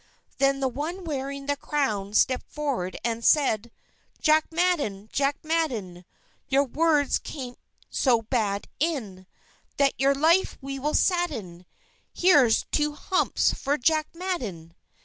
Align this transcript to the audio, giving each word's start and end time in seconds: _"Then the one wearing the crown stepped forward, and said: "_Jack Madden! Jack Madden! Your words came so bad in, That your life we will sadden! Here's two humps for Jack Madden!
_"Then 0.39 0.61
the 0.61 0.67
one 0.67 1.03
wearing 1.03 1.45
the 1.45 1.55
crown 1.55 2.15
stepped 2.15 2.51
forward, 2.51 2.97
and 3.03 3.23
said: 3.23 3.69
"_Jack 4.19 4.45
Madden! 4.49 5.09
Jack 5.13 5.37
Madden! 5.43 6.05
Your 6.47 6.63
words 6.63 7.19
came 7.19 7.53
so 7.91 8.23
bad 8.23 8.67
in, 8.79 9.27
That 9.77 9.93
your 9.99 10.15
life 10.15 10.57
we 10.59 10.79
will 10.79 10.95
sadden! 10.95 11.67
Here's 12.11 12.65
two 12.71 12.93
humps 12.93 13.53
for 13.53 13.77
Jack 13.77 14.07
Madden! 14.15 14.73